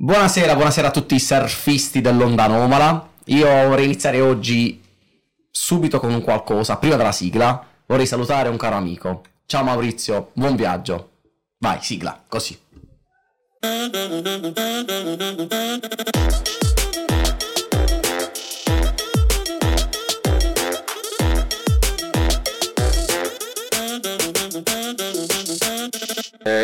[0.00, 3.14] Buonasera, buonasera a tutti i surfisti dell'Onda Anomala.
[3.24, 4.80] Io vorrei iniziare oggi
[5.50, 6.76] subito con qualcosa.
[6.76, 9.22] Prima della sigla, vorrei salutare un caro amico.
[9.44, 11.14] Ciao Maurizio, buon viaggio.
[11.58, 12.56] Vai, sigla, così.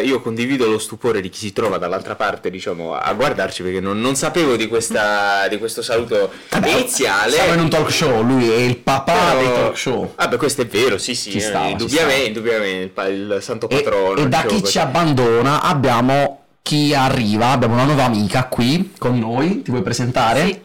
[0.05, 4.01] Io condivido lo stupore di chi si trova dall'altra parte, diciamo, a guardarci perché non,
[4.01, 7.33] non sapevo di, questa, di questo saluto Vabbè, iniziale.
[7.33, 10.13] Siamo in un talk show, lui è il papà Però- dei talk show.
[10.17, 13.83] Vabbè, questo è vero, sì, sì, Ci eh, stava, ci indubbiamente, indubbiamente, il, santo E,
[13.83, 14.17] patrono.
[14.17, 14.73] e da diciamo chi così.
[14.73, 19.63] ci abbandona abbiamo chi arriva, abbiamo una nuova amica qui con noi.
[19.63, 20.47] Ti vuoi presentare?
[20.47, 20.61] Sì.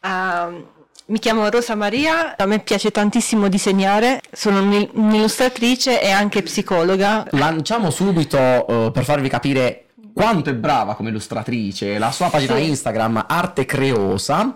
[0.00, 0.50] Ah,
[1.12, 7.26] mi chiamo Rosa Maria, a me piace tantissimo disegnare, sono un'il- un'illustratrice e anche psicologa.
[7.32, 12.64] Lanciamo subito eh, per farvi capire quanto è brava come illustratrice la sua pagina Sì.
[12.68, 14.54] Instagram Arte Creosa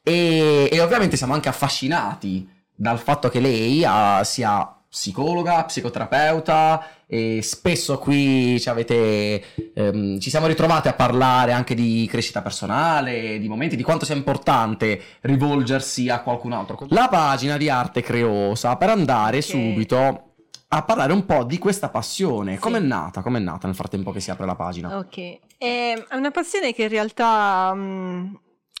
[0.00, 7.40] e, e ovviamente siamo anche affascinati dal fatto che lei ah, sia psicologa, psicoterapeuta e
[7.42, 9.44] spesso qui ci avete
[9.74, 14.14] ehm, ci siamo ritrovati a parlare anche di crescita personale, di momenti di quanto sia
[14.14, 16.78] importante rivolgersi a qualcun altro.
[16.88, 19.42] La pagina di Arte Creosa per andare Ok.
[19.42, 20.22] subito
[20.68, 22.54] a parlare un po' di questa passione.
[22.54, 22.60] Sì.
[22.60, 23.20] Com'è nata?
[23.20, 24.96] Com'è nata nel frattempo che si apre la pagina?
[24.96, 25.18] Ok,
[25.58, 28.34] è è una passione che in realtà mm,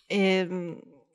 [0.06, 0.46] è-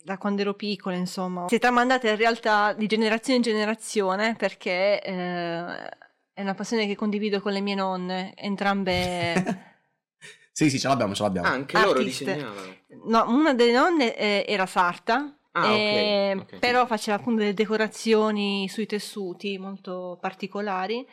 [0.03, 5.01] da quando ero piccola, insomma, si è tramandata in realtà di generazione in generazione perché
[5.01, 5.89] eh,
[6.33, 9.75] è una passione che condivido con le mie nonne, entrambe...
[10.51, 11.47] sì, sì, ce l'abbiamo, ce l'abbiamo.
[11.47, 12.25] Anche loro Artiste.
[12.25, 12.75] disegnavano.
[13.05, 16.59] No, una delle nonne eh, era sarta, Ah, eh, ok.
[16.59, 21.05] però faceva appunto delle decorazioni sui tessuti molto particolari.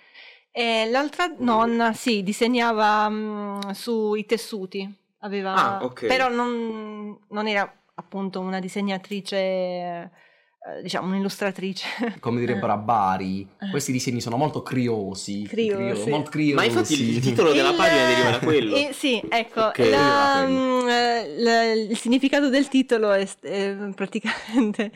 [0.51, 4.89] E l'altra nonna, sì, disegnava mm, sui tessuti,
[5.21, 6.07] aveva, Ah, ok.
[6.07, 10.11] però non, non era appunto una disegnatrice, eh,
[10.83, 11.87] diciamo un'illustratrice.
[12.21, 13.71] Come direbbero a Bari, Eh.
[13.71, 15.43] questi disegni sono molto criosi.
[15.49, 16.03] Criosi.
[16.03, 16.55] crio- molto criosi.
[16.55, 18.77] Ma infatti il, titolo della Il- pagina deriva da quello.
[18.77, 23.75] Eh, sì, ecco, Ok, la- da mm, eh, la- il significato del titolo è, è
[23.95, 24.93] praticamente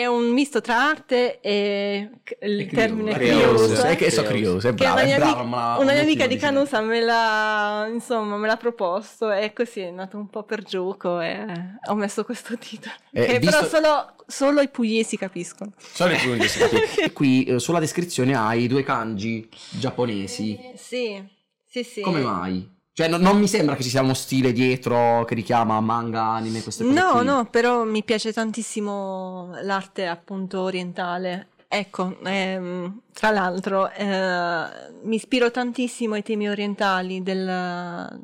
[0.00, 2.10] è un misto tra arte e
[2.42, 3.82] il È termine è crioso, crioso.
[3.84, 4.68] È che so Crioso.
[4.68, 6.36] è Che una brava, è amica- ma- una mia amica di.
[6.36, 11.20] Canusa me l'ha, insomma, me l'ha proposto e così è nato un po' per gioco
[11.20, 11.44] e
[11.88, 12.94] ho messo questo titolo.
[13.12, 15.72] Eh, che visto- però solo, solo i pugliesi capiscono.
[15.76, 16.80] Solo i pugliesi, capito?
[17.02, 20.58] E qui eh, sulla descrizione hai due kanji giapponesi.
[20.76, 21.22] Sì,
[21.66, 22.00] sì, sì.
[22.00, 22.70] Come mai?
[22.94, 26.62] Cioè, no- non mi sembra che ci sia uno stile dietro che richiama manga, anime,
[26.62, 26.94] queste cose.
[26.94, 27.24] No, qui.
[27.24, 31.48] no, però mi piace tantissimo l'arte appunto orientale.
[31.68, 34.66] Ecco, ehm, tra l'altro eh,
[35.04, 38.20] mi ispiro tantissimo ai temi orientali del-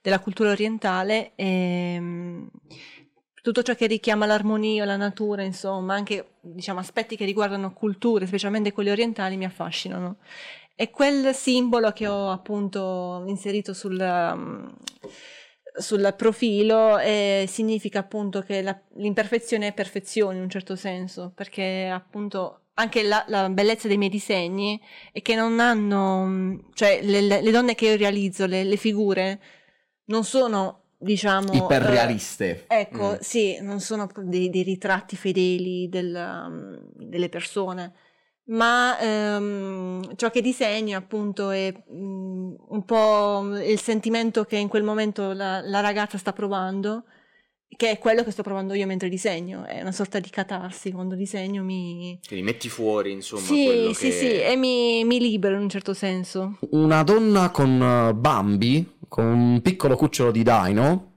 [0.00, 2.46] della cultura orientale e mm,
[3.42, 8.70] tutto ciò che richiama l'armonia, la natura, insomma, anche diciamo, aspetti che riguardano culture, specialmente
[8.70, 10.18] quelle orientali, mi affascinano.
[10.74, 14.74] E quel simbolo che ho appunto inserito sul, um,
[15.74, 21.88] sul profilo eh, significa appunto che la- l'imperfezione è perfezione in un certo senso, perché
[21.92, 24.80] appunto anche la, la bellezza dei miei disegni
[25.12, 29.40] è che non hanno, mm, cioè le, le- donne che io realizzo, le, le figure,
[30.06, 31.52] non sono diciamo...
[31.52, 32.64] Iperrealiste.
[32.68, 33.18] eh, ecco, Mm.
[33.20, 37.92] sì, non sono dei, dei ritratti fedeli del, um, delle persone,
[38.44, 44.82] ma ehm, ciò che disegno appunto è mm, un po' il sentimento che in quel
[44.82, 47.04] momento la, la ragazza sta provando,
[47.74, 51.14] che è quello che sto provando io mentre disegno, è una sorta di catarsi, quando
[51.14, 52.18] disegno mi...
[52.26, 54.12] Quindi metti fuori, insomma, Sì, quello sì, che...
[54.12, 56.58] sì, e mi, mi libero in un certo senso.
[56.70, 61.11] Una donna con eh, Bambi, con un piccolo cucciolo di Dino, Mm.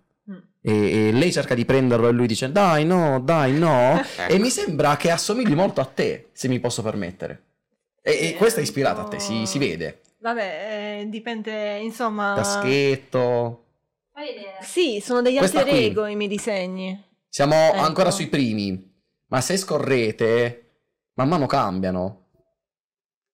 [0.66, 4.34] E, e lei cerca di prenderlo e lui dice dai no, dai no, Ecco.
[4.34, 7.44] e mi sembra che assomigli molto a te, se mi posso permettere.
[8.02, 10.02] E, e questa è ispirata a te, si, si vede.
[10.20, 12.34] Vabbè, eh, dipende, insomma...
[12.36, 13.64] Caschetto.
[14.62, 15.86] Sì, sono degli Questa alter qui.
[15.86, 17.04] ego i miei disegni.
[17.30, 17.82] Siamo Ecco.
[17.82, 18.92] ancora sui primi,
[19.28, 20.80] ma se scorrete,
[21.16, 22.25] man mano cambiano.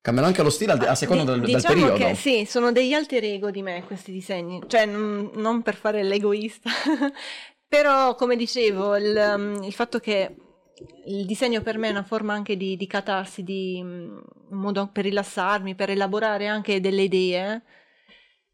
[0.01, 2.05] Cambiano anche lo stile a seconda del, del diciamo periodo.
[2.05, 6.01] che sì, sono degli alter ego di me questi disegni, cioè non, non per fare
[6.01, 6.71] l'egoista,
[7.67, 10.35] però come dicevo, il, um, il fatto che
[11.05, 14.19] il disegno per me è una forma anche di, di catarsi, di um,
[14.49, 17.61] un modo per rilassarmi, per elaborare anche delle idee,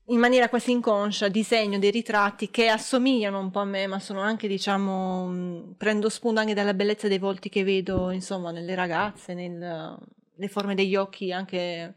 [0.07, 4.19] in maniera quasi inconscia, disegno dei ritratti che assomigliano un po' a me, ma sono
[4.19, 9.33] anche, diciamo, um, prendo spunto anche dalla bellezza dei volti che vedo, insomma, nelle ragazze,
[9.33, 9.97] nel-
[10.37, 11.93] le forme degli occhi anche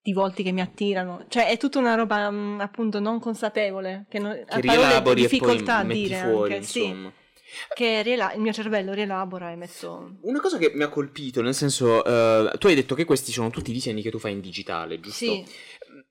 [0.00, 1.26] di volti che mi attirano.
[1.28, 5.14] Cioè, è tutta una roba mh, appunto non consapevole, che, non, Che rielabori e poi
[5.14, 7.12] difficoltà a dire fuori, anche, sì, insomma.
[7.74, 10.16] che riela- il mio cervello rielabora e metto...
[10.22, 13.50] Una cosa che mi ha colpito, nel senso, eh, tu hai detto che questi sono
[13.50, 15.24] tutti disegni che tu fai in digitale, giusto?
[15.24, 15.44] Sì,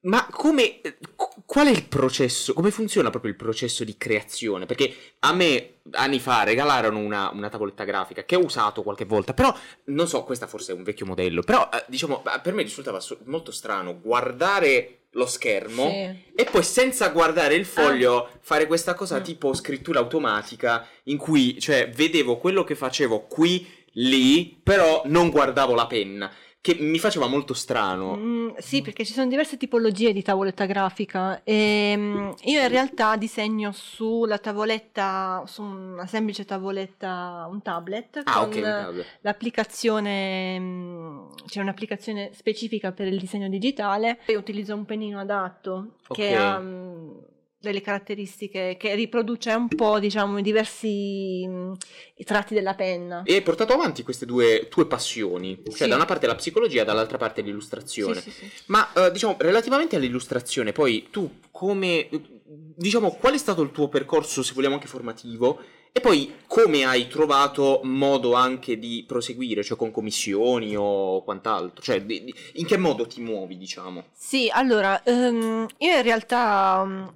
[0.02, 0.80] Ma come,
[1.16, 4.66] qu- qual è il processo, come funziona proprio il processo di creazione?
[4.66, 9.32] Perché a me anni fa regalarono una, una tavoletta grafica che ho usato qualche volta,
[9.32, 13.00] però non so, questa forse è un vecchio modello, però eh, diciamo, per me risultava
[13.24, 16.32] molto strano guardare lo schermo sì.
[16.36, 19.22] e poi senza guardare il foglio fare questa cosa Mm.
[19.22, 25.74] tipo scrittura automatica in cui, cioè, vedevo quello che facevo qui, lì, però non guardavo
[25.74, 28.16] la penna, che mi faceva molto strano.
[28.16, 31.42] Mm, sì, perché ci sono diverse tipologie di tavoletta grafica.
[31.44, 38.40] E, mm, io in realtà disegno sulla tavoletta, su una semplice tavoletta, un tablet, Ah,
[38.40, 39.06] con ok, un tablet.
[39.20, 44.18] l'applicazione, mm, c'è un'applicazione specifica per il disegno digitale.
[44.26, 46.40] Io utilizzo un pennino adatto che Ok.
[46.40, 47.10] ha mm,
[47.60, 51.72] delle caratteristiche che riproduce un po', diciamo, i diversi mm,
[52.16, 53.22] i tratti della penna.
[53.24, 55.88] E hai portato avanti queste due tue passioni, cioè Sì.
[55.88, 58.20] da una parte la psicologia, dall'altra parte l'illustrazione.
[58.20, 58.50] Sì, sì.
[58.66, 62.08] Ma eh, diciamo, relativamente all'illustrazione, poi tu come,
[62.44, 65.58] diciamo, qual è stato il tuo percorso, se vogliamo anche formativo,
[65.90, 72.04] e poi come hai trovato modo anche di proseguire, cioè con commissioni o quant'altro, cioè
[72.06, 74.04] in che modo ti muovi, diciamo?
[74.12, 77.06] Sì, allora, ehm, io in realtà mm,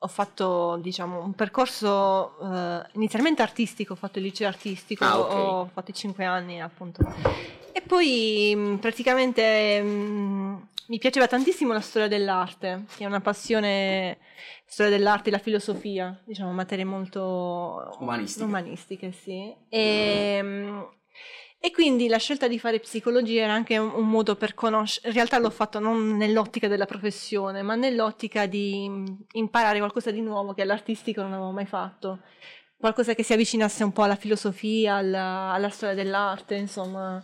[0.00, 5.34] ho fatto, diciamo, un percorso eh, inizialmente artistico, ho fatto il liceo artistico, Ah, ok.
[5.34, 7.02] ho fatto i cinque anni appunto.
[7.72, 10.56] E poi mm, praticamente mm,
[10.86, 14.18] mi piaceva tantissimo la storia dell'arte, che è una passione,
[14.64, 18.44] storia dell'arte e la filosofia, diciamo, materie molto Umanistiche.
[18.44, 19.52] umanistiche, sì.
[19.68, 20.80] E, mm,
[21.60, 25.14] e quindi la scelta di fare psicologia era anche un, un modo per conoscere, in
[25.14, 30.54] realtà l'ho fatto non nell'ottica della professione, ma nell'ottica di mm, imparare qualcosa di nuovo
[30.54, 32.20] che all'artistico non avevo mai fatto,
[32.76, 37.22] qualcosa che si avvicinasse un po' alla filosofia, alla, alla storia dell'arte, insomma.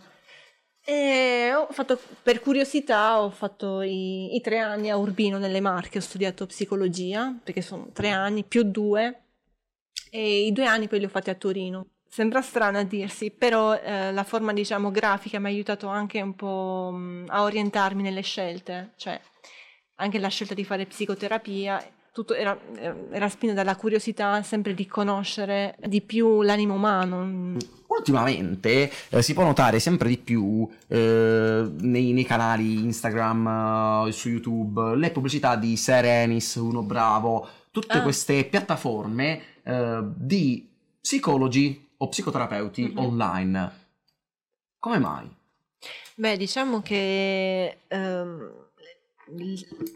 [0.87, 5.97] E ho fatto, per curiosità, ho fatto i, i tre anni a Urbino nelle Marche,
[5.97, 9.23] ho studiato psicologia, perché sono tre anni più due,
[10.11, 11.87] e i due anni poi li ho fatti a Torino.
[12.15, 16.33] Sembra strano a dirsi, però eh, la forma, diciamo, grafica mi ha aiutato anche un
[16.33, 19.19] po' mh, a orientarmi nelle scelte, cioè
[19.95, 22.57] anche la scelta di fare psicoterapia, tutto era,
[23.11, 27.57] era spinto dalla curiosità sempre di conoscere di più l'animo umano.
[27.87, 34.29] Ultimamente eh, si può notare sempre di più eh, nei, nei canali Instagram, eh, su
[34.29, 38.01] YouTube, le pubblicità di Serenis, Uno Bravo, tutte Ah.
[38.03, 40.69] queste piattaforme eh, di
[41.01, 42.97] psicologi o psicoterapeuti Mhm.
[42.97, 43.71] online.
[44.79, 45.29] Come mai?
[46.15, 48.51] Beh, diciamo che ehm,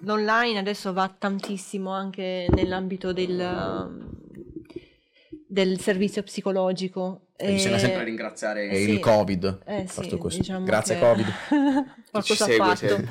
[0.01, 4.09] l'online adesso va tantissimo anche nell'ambito del, um,
[5.47, 7.27] del servizio psicologico.
[7.37, 8.89] Bisogna E- sempre ringraziare sì.
[8.91, 9.59] il Covid.
[9.65, 11.33] Eh sì, diciamo Grazie che Covid.
[12.11, 12.87] qualcosa segue, ha fatto.
[12.87, 13.05] cioè.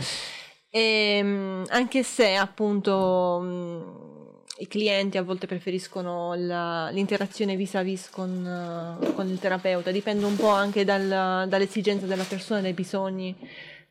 [0.71, 4.08] Ehm, anche se appunto mh,
[4.61, 10.37] i clienti a volte preferiscono la- l'interazione vis-à-vis con, eh, con il terapeuta, dipende un
[10.37, 13.37] po' anche dal- dall'esigenza della persona, dai bisogni.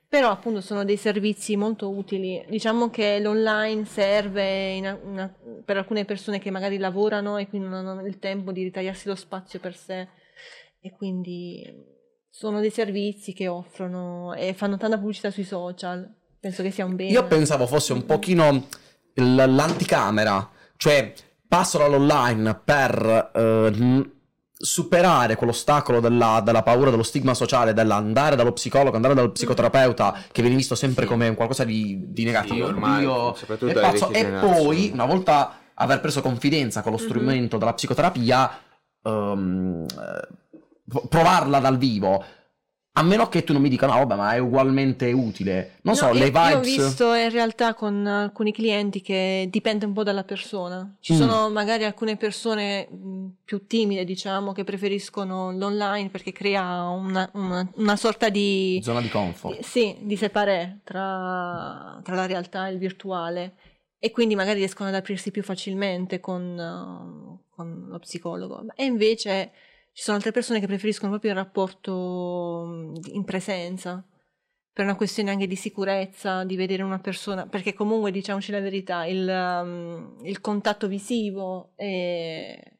[0.10, 2.44] Però appunto sono dei servizi molto utili.
[2.48, 5.34] Diciamo che l'online serve in- una-
[5.66, 9.16] per alcune persone che magari lavorano e quindi non hanno il tempo di ritagliarsi lo
[9.16, 10.08] spazio per sé
[10.80, 11.96] e quindi
[12.30, 16.10] sono dei servizi che offrono e fanno tanta pubblicità sui social.
[16.40, 17.12] Penso che sia un bene.
[17.12, 18.68] Io pensavo fosse un pochino
[19.16, 21.14] l'anticamera, cioè
[21.48, 24.12] passo dall'online per eh,
[24.60, 30.42] superare quell'ostacolo della, della paura, dello stigma sociale, dell'andare dallo psicologo, andare dal psicoterapeuta, che
[30.42, 31.10] viene visto sempre Sì.
[31.10, 32.56] come qualcosa di, di negativo.
[32.68, 36.98] Sì, ormai, Io- e, dalle pazzo- e poi, una volta aver preso confidenza con lo
[36.98, 37.04] Mhm.
[37.04, 38.52] strumento della psicoterapia,
[39.04, 40.28] eh,
[41.10, 42.24] provarla dal vivo.
[43.00, 45.74] A meno che tu non mi dica, no, vabbè, ma è ugualmente utile.
[45.84, 46.76] Non so, No, le io, io ho vibes.
[46.88, 50.96] visto in realtà con alcuni clienti che dipende un po' dalla persona.
[51.00, 51.18] Ci Mm.
[51.18, 57.70] sono magari alcune persone mh, più timide, diciamo, che preferiscono l'online perché crea una, una-
[57.76, 59.60] una sorta di, Zona di comfort.
[59.62, 63.54] sì, di separé tra, tra la realtà e il virtuale
[64.00, 68.66] e quindi magari riescono ad aprirsi più facilmente con, uh, con lo psicologo.
[68.76, 69.52] E invece
[69.98, 74.06] ci sono altre persone che preferiscono proprio il rapporto mh, in presenza
[74.72, 79.08] per una questione anche di sicurezza, di vedere una persona, perché comunque diciamoci la verità,
[79.08, 82.74] il, um, il contatto visivo e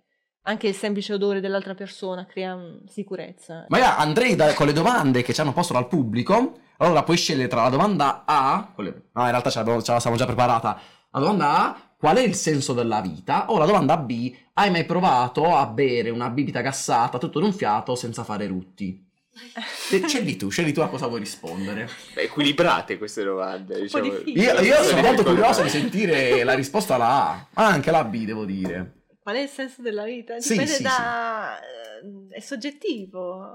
[0.44, 3.66] anche il semplice odore dell'altra persona crea mm, sicurezza.
[3.70, 7.18] Ma io andrei da- con le domande che ci hanno posto dal pubblico Allora puoi
[7.18, 11.50] scegliere tra la domanda A, no in realtà ce, la siamo già preparata, la domanda
[11.50, 13.52] A, qual è il senso della vita?
[13.52, 17.96] O la domanda B, hai mai provato a bere una bibita gassata tutto d'un fiato
[17.96, 19.04] senza fare rutti?
[19.92, 21.88] E Scegli tu, scegli tu a cosa vuoi rispondere.
[22.14, 23.82] Beh, equilibrate queste domande.
[23.82, 24.06] Diciamo.
[24.26, 28.26] Io, io sono molto curioso di sentire la risposta alla A, ma anche la B
[28.26, 29.04] devo dire.
[29.22, 30.40] Qual è il senso della vita?
[30.40, 31.60] Sì, Dipende sì, da...
[31.60, 33.54] eh, è soggettivo.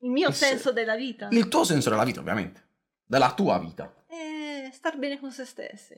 [0.00, 2.62] Il mio Il se- senso della vita Il tuo senso della vita, ovviamente.
[3.06, 3.92] Della tua vita.
[4.08, 5.94] è star bene con se stessi.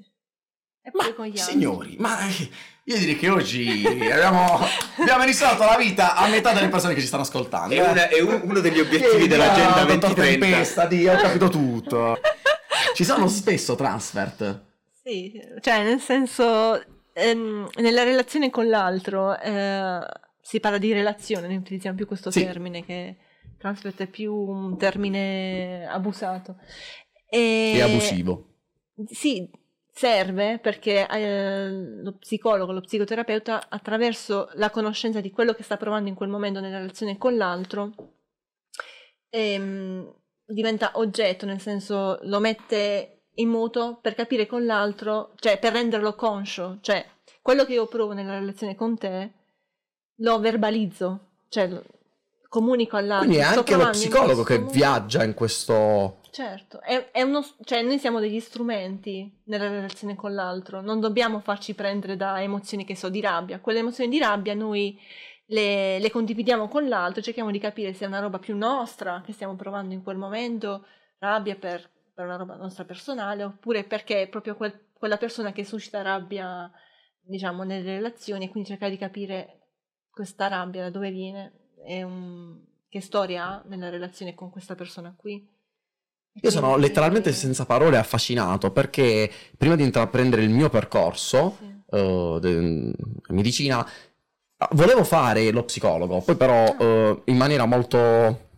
[0.86, 2.48] E Ma signori, ma eh,
[2.84, 4.58] io direi che oggi abbiamo,
[4.98, 7.74] abbiamo risolto la vita a metà delle persone che ci stanno ascoltando.
[7.74, 7.90] È, eh.
[7.90, 10.38] una- è un- uno degli obiettivi Che dell'agenda dottor 2030.
[10.46, 12.20] Tempesta, di, ho capito tutto.
[12.94, 14.62] Ci sono spesso transfert.
[15.02, 16.78] Sì, cioè nel senso,
[17.14, 20.00] ehm, nella relazione con l'altro eh,
[20.42, 22.44] si parla di relazione, ne utilizziamo più questo Sì.
[22.44, 23.16] termine che
[23.58, 26.56] transfert è più un termine abusato.
[27.26, 28.48] E, È abusivo.
[29.10, 29.48] Sì,
[29.94, 36.08] serve perché eh, lo psicologo, lo psicoterapeuta, attraverso la conoscenza di quello che sta provando
[36.08, 37.92] in quel momento nella relazione con l'altro,
[39.30, 40.12] ehm,
[40.46, 46.14] diventa oggetto, nel senso lo mette in moto per capire con l'altro, cioè per renderlo
[46.14, 47.06] conscio, cioè
[47.40, 49.32] quello che io provo nella relazione con te
[50.16, 51.70] lo verbalizzo, cioè
[52.48, 53.28] comunico all'altro.
[53.28, 56.18] Quindi è anche lo psicologo che viaggia in questo...
[56.34, 61.38] Certo, è, è uno, cioè noi siamo degli strumenti nella relazione con l'altro, non dobbiamo
[61.38, 63.60] farci prendere da emozioni che so di rabbia.
[63.60, 64.98] Quelle emozioni di rabbia noi
[65.46, 69.32] le, le condividiamo con l'altro, cerchiamo di capire se è una roba più nostra che
[69.32, 70.84] stiamo provando in quel momento,
[71.18, 75.64] rabbia per, per una roba nostra personale, oppure perché è proprio quel- quella persona che
[75.64, 76.68] suscita rabbia,
[77.20, 79.68] diciamo, nelle relazioni e quindi cercare di capire
[80.10, 81.52] questa rabbia da dove viene
[82.02, 85.53] un- che storia ha nella relazione con questa persona qui.
[86.42, 91.96] Io sono letteralmente senza parole affascinato perché prima di intraprendere il mio percorso Sì.
[91.96, 92.92] eh, de-
[93.28, 93.86] medicina
[94.72, 98.48] volevo fare lo psicologo, poi però eh, in maniera molto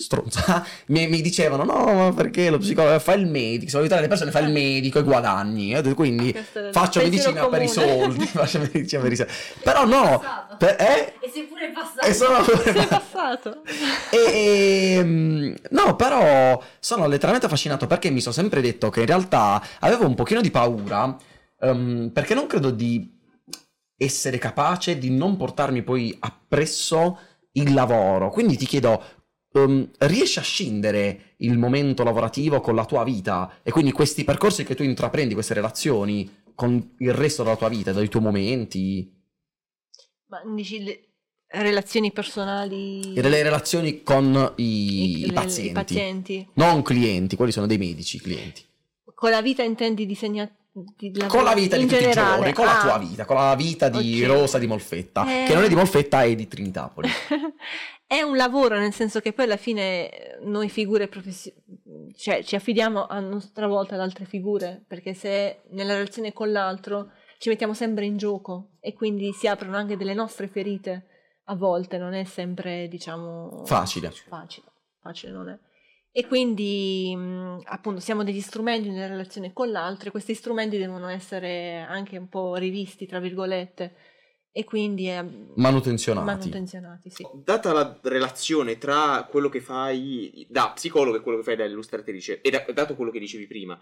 [0.00, 4.02] stronza mi, mi dicevano no ma perché lo psicologo fa il medico, se vuoi aiutare
[4.02, 6.32] le persone fa il medico e guadagni, Eh, quindi
[6.72, 9.32] faccio medicina per i soldi, faccio medicina per i soldi.
[9.62, 10.22] Però no,
[10.58, 11.14] per- eh?
[11.20, 12.06] E sei pure passato.
[12.06, 13.62] E sono Sei passato.
[14.10, 19.62] e, ehm, no, però sono letteralmente affascinato perché mi sono sempre detto che in realtà
[19.80, 21.16] avevo un pochino di paura
[21.60, 23.18] ehm, perché non credo di
[23.96, 27.18] essere capace di non portarmi poi appresso
[27.52, 28.30] il lavoro.
[28.30, 29.02] Quindi ti chiedo,
[29.52, 34.64] ehm, riesci a scindere il momento lavorativo con la tua vita e quindi questi percorsi
[34.64, 39.10] che tu intraprendi, queste relazioni con il resto della tua vita, dai tuoi momenti,
[40.26, 41.04] Ma dici le
[41.52, 45.70] relazioni personali e delle relazioni con i, i- i le- pazienti.
[45.70, 46.48] i pazienti.
[46.54, 48.62] Non clienti, quelli sono dei medici, i clienti.
[49.14, 50.52] Con la vita intendi disegnati
[51.26, 52.30] Con la vita di tutti generale.
[52.30, 52.82] i giorni, con la Ah.
[52.82, 54.28] tua vita, con la vita di Ok.
[54.30, 55.46] Rosa di Molfetta, Eh.
[55.48, 57.08] che non è di Molfetta, è di Trinitapoli.
[58.10, 62.56] È un lavoro, nel senso che poi alla fine eh, noi figure professionali, cioè ci
[62.56, 67.72] affidiamo a nostra volta ad altre figure, perché se nella relazione con l'altro ci mettiamo
[67.72, 71.06] sempre in gioco e quindi si aprono anche delle nostre ferite
[71.44, 74.10] a volte, non è sempre, diciamo, Facile.
[74.10, 74.66] Facile,
[75.00, 75.58] facile non è.
[76.10, 77.16] E quindi
[77.62, 82.28] appunto siamo degli strumenti nella relazione con l'altro e questi strumenti devono essere anche un
[82.28, 83.94] po' rivisti, tra virgolette,
[84.52, 86.26] e quindi eh, Manutenzionati.
[86.26, 87.26] manutenzionati, sì.
[87.44, 92.40] Data la relazione tra quello che fai da psicologo e quello che fai da illustratrice,
[92.40, 93.78] e da- dato quello che dicevi prima,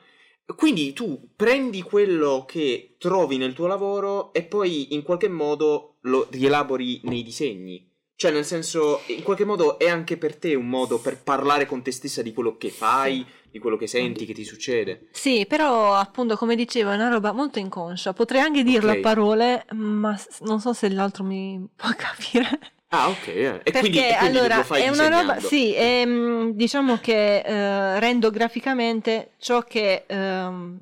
[0.56, 6.26] quindi tu prendi quello che trovi nel tuo lavoro e poi in qualche modo lo
[6.30, 7.86] rielabori nei disegni.
[8.14, 11.82] Cioè, nel senso, in qualche modo è anche per te un modo per parlare con
[11.82, 15.08] te stessa di quello che fai, di quello che senti, che ti succede.
[15.12, 18.96] Sì, però appunto come dicevo è una roba molto inconscia, potrei anche dirlo Ok.
[18.96, 22.58] a parole, ma non so se l'altro mi può capire.
[22.90, 23.26] Ah, ok.
[23.28, 23.44] eh.
[23.64, 28.30] E Perché quindi, e quindi allora è una roba, sì, ehm, diciamo che eh, rendo
[28.30, 30.78] graficamente ciò che ehm,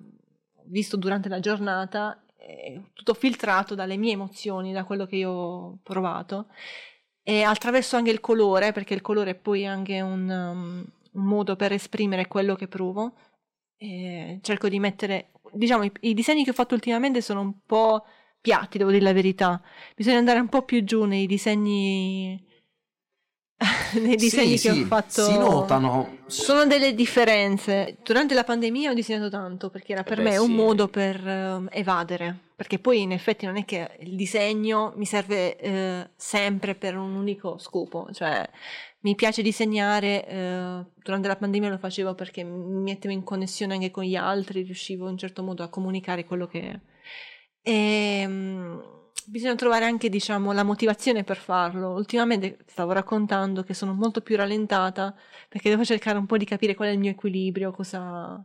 [0.57, 5.31] ho visto durante la giornata, è tutto filtrato dalle mie emozioni, da quello che io
[5.31, 6.47] ho provato,
[7.25, 10.85] e attraverso anche il colore, perché il colore è poi anche un, um,
[11.17, 13.15] un modo per esprimere quello che provo.
[13.79, 18.05] E cerco di mettere, diciamo, i, i disegni che ho fatto ultimamente sono un po'
[18.41, 19.61] piatti, devo dire la verità.
[19.95, 22.43] Bisogna andare un po' più giù nei disegni.
[24.03, 25.25] nei disegni Sì, che sì, ho fatto.
[25.25, 26.19] Si notano.
[26.27, 27.97] Sono delle differenze.
[28.03, 30.55] Durante la pandemia ho disegnato tanto perché era per Eh me beh, un sì.
[30.55, 32.39] modo per ehm, evadere.
[32.57, 37.15] Perché poi in effetti non è che il disegno mi serve eh, sempre per un
[37.15, 38.49] unico scopo, cioè
[39.07, 43.93] mi piace disegnare, eh, durante la pandemia lo facevo perché mi mettevo in connessione anche
[43.93, 46.81] con gli altri, riuscivo in un certo modo a comunicare quello che...
[47.63, 48.79] E, mm,
[49.27, 51.91] bisogna trovare anche, diciamo, la motivazione per farlo.
[51.93, 55.15] Ultimamente stavo raccontando che sono molto più rallentata
[55.49, 58.45] perché devo cercare un po' di capire qual è il mio equilibrio, cosa,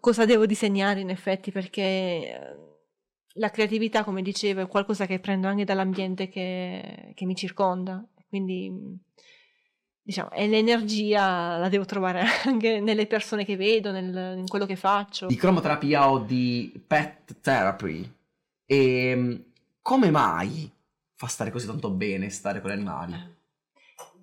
[0.00, 2.38] cosa devo disegnare in effetti, perché eh,
[3.34, 8.02] la creatività, come dicevo, è qualcosa che prendo anche dall'ambiente che, che mi circonda.
[8.32, 8.98] Quindi
[10.00, 14.74] diciamo, e l'energia la devo trovare anche nelle persone che vedo, nel, in quello che
[14.74, 15.26] faccio.
[15.26, 18.10] Di cromoterapia o di pet therapy.
[18.64, 19.44] E ehm,
[19.82, 20.70] come mai
[21.14, 23.14] fa stare così tanto bene stare con gli animali?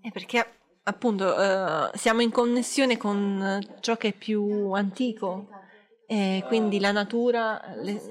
[0.01, 5.49] È perché appunto uh, siamo in connessione con ciò che è più antico.
[6.07, 8.01] E quindi la natura, le,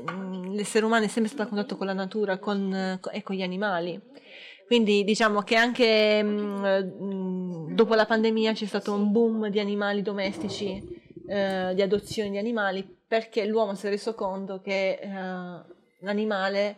[0.52, 4.00] l'essere umano è sempre stato a contatto con la natura con, e con gli animali.
[4.68, 10.02] Quindi diciamo che anche mh, mm, dopo la pandemia c'è stato un boom di animali
[10.02, 15.08] domestici, eh, di adozioni di animali, perché l'uomo si è reso conto che eh,
[16.00, 16.76] l'animale,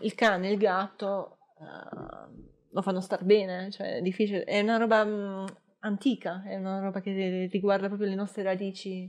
[0.00, 5.04] il cane, il gatto, eh, lo fanno star bene, cioè è difficile, è una roba
[5.04, 5.46] mh,
[5.78, 9.08] antica, è una roba che riguarda proprio le nostre radici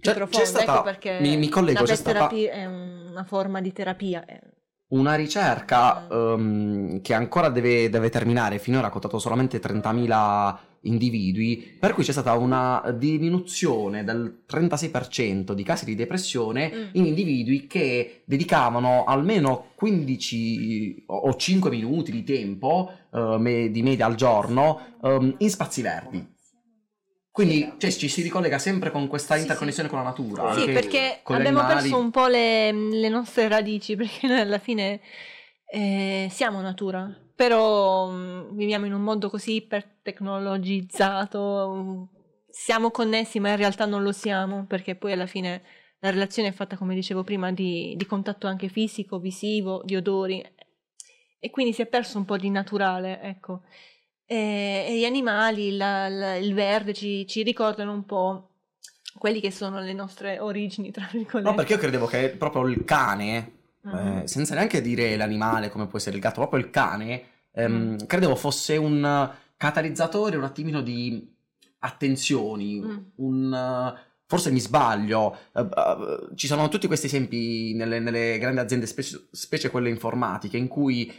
[0.00, 2.30] più profonde, stata, ecco perché mi, mi collego, la c'è stata...
[2.30, 4.24] è una forma di terapia.
[4.24, 4.40] È
[4.90, 11.92] una ricerca um, che ancora deve, deve, terminare, finora ha contato solamente 30.000 individui, per
[11.92, 16.88] cui c'è stata una diminuzione del 36% di casi di depressione mm.
[16.92, 24.06] in individui che dedicavano almeno 15 o 5 minuti di tempo uh, me, di media
[24.06, 26.29] al giorno um, in spazi verdi.
[27.32, 29.94] Quindi cioè, ci si ricollega sempre con questa sì, interconnessione sì.
[29.94, 30.52] con la natura.
[30.54, 31.82] Sì, perché abbiamo animali.
[31.82, 35.00] perso un po' le, le, nostre radici, perché noi alla fine
[35.66, 42.08] eh, siamo natura, però mh, mm, viviamo in un mondo così ipertecnologizzato, mh,
[42.50, 45.62] siamo connessi ma in realtà non lo siamo, perché poi alla fine
[46.00, 50.44] la relazione è fatta, come dicevo prima, di, di contatto anche fisico, visivo, di odori,
[51.38, 53.60] e quindi si è perso un po' di naturale, ecco.
[54.32, 58.50] E, e gli animali, la, la, il verde ci, ci ricordano un po'
[59.18, 61.50] quelli che sono le nostre origini, tra virgolette.
[61.50, 63.52] No, perché io credevo che proprio il cane,
[63.82, 64.20] uh-huh.
[64.20, 68.06] eh, senza neanche dire l'animale come può essere il gatto, proprio il cane, ehm, uh-huh.
[68.06, 71.28] credevo fosse un catalizzatore un attimino di
[71.80, 73.12] attenzioni, uh-huh.
[73.16, 73.98] un...
[74.26, 79.26] Forse mi sbaglio, uh, uh, ci sono tutti questi esempi nelle, nelle grandi aziende, specie,
[79.32, 81.12] specie quelle informatiche, in cui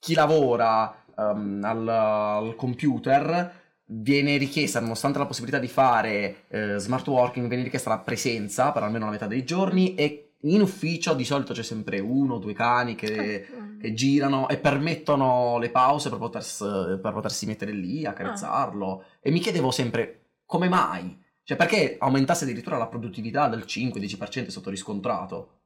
[0.00, 7.06] chi lavora um, al, al, computer viene richiesta, nonostante la possibilità di fare eh, smart
[7.06, 11.24] working, viene richiesta la presenza per almeno la metà dei giorni e in ufficio di
[11.24, 13.76] solito c'è sempre uno o due cani che, ah.
[13.80, 19.00] che, girano e permettono le pause per, potersi, per potersi mettere lì, accarezzarlo.
[19.00, 19.04] Ah.
[19.20, 21.22] E mi chiedevo sempre come mai?
[21.42, 25.63] Cioè perché aumentasse addirittura la produttività del 5-10% è stato riscontrato?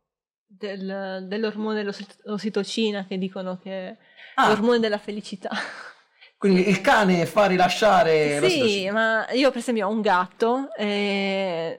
[0.51, 3.97] Del, dell'ormone dell'ossitocina che dicono che
[4.35, 4.49] ah.
[4.49, 5.51] l'ormone della felicità.
[6.39, 8.41] Quindi il cane fa rilasciare...
[8.49, 11.79] Sì, ma io per esempio ho un gatto e,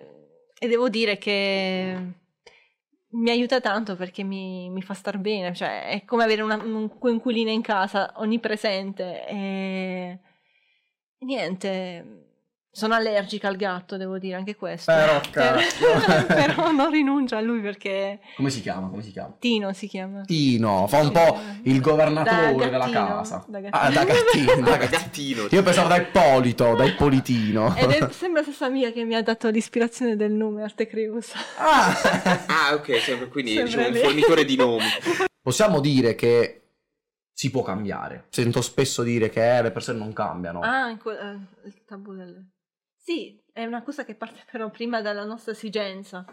[0.58, 2.14] e devo dire che
[3.12, 6.98] mi aiuta tanto perché mi, mi, fa star bene, cioè è come avere una, un
[7.00, 10.20] coinquilino in casa onnipresente e
[11.20, 12.29] niente,
[12.72, 14.92] sono allergica al gatto, devo dire anche questo.
[14.92, 15.60] Però, però,
[16.28, 18.20] però non rinuncio a lui perché...
[18.36, 18.88] Come si chiama?
[18.88, 19.36] Come si chiama?
[19.40, 20.22] Tino si chiama.
[20.22, 23.44] Tino, fa un po' il governatore della casa.
[23.48, 23.82] Da gattino.
[23.82, 24.62] Ah, da gattino.
[24.62, 25.48] da gattino.
[25.50, 27.76] Io pensavo da Ippolito, da Ippolitino.
[27.76, 31.34] Ed è sempre la stessa mia che mi ha dato l'ispirazione del nome Arte Creus.
[31.58, 31.90] Ah,
[32.70, 34.86] ah ok, sempre, quindi sempre diciamo, un fornitore di nomi.
[35.42, 36.60] Possiamo dire che
[37.40, 38.26] si può cambiare.
[38.30, 40.60] Sento spesso dire che le persone non cambiano.
[40.60, 42.50] Ah, que- uh, il tabù delle...
[43.02, 46.26] Sì, è una cosa che parte però prima dalla nostra esigenza,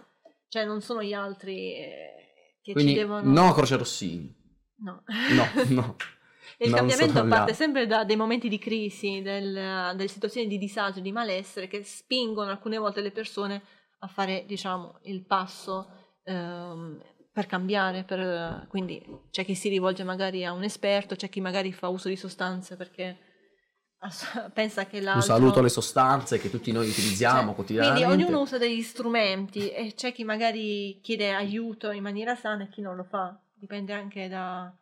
[0.49, 3.31] cioè non sono gli altri eh, che Quindi, ci devono...
[3.31, 4.35] No, Croce Rossini.
[4.79, 5.03] No.
[5.07, 5.97] No, no.
[6.59, 11.13] il cambiamento parte sempre da dei momenti di crisi, del, delle situazioni di disagio, di
[11.13, 13.63] malessere che spingono alcune volte le persone
[14.01, 15.89] a fare, diciamo, il passo
[16.25, 17.03] ehm,
[17.33, 18.05] per cambiare.
[18.05, 22.09] Per, quindi c'è chi si rivolge magari a un esperto, c'è chi magari fa uso
[22.09, 23.26] di sostanze perché
[24.53, 25.33] pensa che l'altro...
[25.33, 28.05] Un saluto alle sostanze che tutti noi utilizziamo cioè, quotidianamente.
[28.05, 32.69] Quindi ognuno usa degli strumenti e c'è chi magari chiede aiuto in maniera sana e
[32.69, 33.39] chi non lo fa.
[33.55, 34.73] Dipende anche da,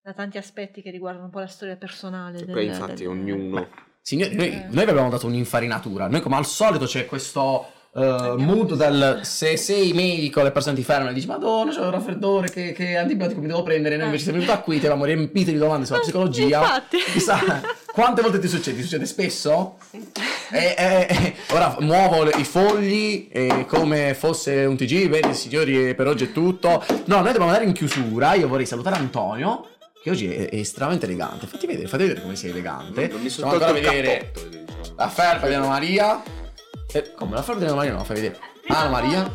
[0.00, 2.44] da tanti aspetti che riguardano un po' la storia personale.
[2.44, 3.08] Del, poi infatti del...
[3.08, 3.60] ognuno...
[3.60, 3.68] Beh,
[4.00, 4.66] signori, noi, eh.
[4.70, 6.08] noi abbiamo dato un'infarinatura.
[6.08, 10.82] Noi come al solito c'è questo uh, mood del se sei medico le persone ti
[10.82, 14.24] fermano e dici madonna c'ho un raffreddore che, che antibiotico mi devo prendere noi invece
[14.24, 16.98] sei venuta qui ti avevamo riempito di domande sulla psicologia Infatti.
[16.98, 17.38] Chissà,
[17.92, 18.76] quante volte ti succede?
[18.76, 19.76] Ti succede spesso?
[19.90, 20.06] Sì.
[20.50, 25.94] E, e- e- ora muovo le- i fogli e come fosse un TG, vedi signori
[25.94, 26.84] per oggi è tutto.
[27.04, 29.68] No, noi dobbiamo andare in chiusura, io vorrei salutare Antonio
[30.02, 31.46] che oggi è, è estremamente elegante.
[31.46, 33.08] Fatti vedere, fate vedere come sei elegante.
[33.08, 34.92] Non mi sono ancora il vedere cappotto.
[34.96, 36.22] la felpa di Anna Maria.
[36.94, 37.92] Eh, come la di Anna Maria?
[37.92, 38.38] No, fai vedere.
[38.68, 39.32] Anna Maria.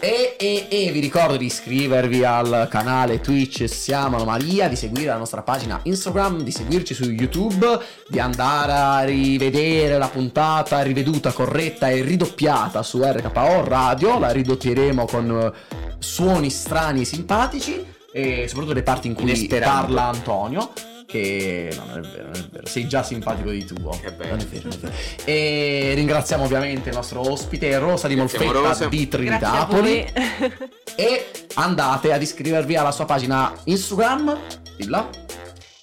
[0.00, 5.06] E, e- e vi ricordo di iscrivervi al canale Twitch Siamo Anna Maria, di seguire
[5.06, 7.78] la nostra pagina Instagram, di seguirci su YouTube,
[8.08, 15.04] di andare a rivedere la puntata riveduta, corretta e ridoppiata su RKO Radio, la ridoppieremo
[15.04, 15.52] con eh,
[16.00, 19.70] suoni strani e simpatici e soprattutto le parti in cui Inesperati.
[19.70, 20.72] parla Antonio.
[21.10, 22.66] Che no, non è vero, non è vero.
[22.66, 23.98] Sei già simpatico di tuo.
[24.02, 24.28] È vero.
[24.30, 24.92] Non è vero, non è vero.
[25.24, 28.88] E ringraziamo ovviamente il nostro ospite Rosa di Molfetta amorose.
[28.88, 30.06] di Trinitapoli.
[31.00, 34.36] E andate ad iscrivervi alla sua pagina Instagram.
[34.76, 35.08] Dilla.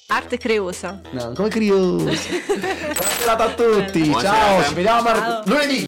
[0.07, 0.99] Arte creosa.
[1.11, 2.03] No, come curioso.
[2.03, 2.17] Buona
[3.17, 4.01] serata a tutti.
[4.01, 4.67] Buona Ciao, serata.
[4.67, 5.83] ci vediamo mar- lunedì.